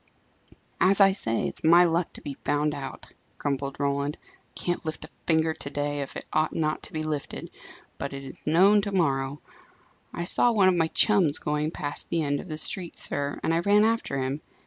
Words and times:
"As 0.79 0.99
I 0.99 1.11
say, 1.11 1.47
it's 1.47 1.63
my 1.63 1.83
luck 1.83 2.11
to 2.13 2.21
be 2.23 2.33
found 2.43 2.73
out!" 2.73 3.05
grumbled 3.37 3.79
Roland. 3.79 4.17
"I 4.23 4.29
can't 4.59 4.83
lift 4.83 5.05
a 5.05 5.11
finger 5.27 5.53
to 5.53 5.69
day, 5.69 6.01
if 6.01 6.15
it 6.15 6.25
ought 6.33 6.55
not 6.55 6.81
to 6.81 6.93
be 6.93 7.03
lifted, 7.03 7.51
but 7.99 8.11
it 8.11 8.23
is 8.23 8.41
known 8.43 8.81
to 8.81 8.91
morrow. 8.91 9.43
I 10.11 10.23
saw 10.23 10.51
one 10.53 10.69
of 10.69 10.75
my 10.75 10.87
chums 10.87 11.37
going 11.37 11.69
past 11.69 12.09
the 12.09 12.23
end 12.23 12.39
of 12.39 12.47
the 12.47 12.57
street, 12.57 12.97
sir, 12.97 13.39
and 13.43 13.53
I 13.53 13.59
ran 13.59 13.85
after 13.85 14.17
him. 14.19 14.41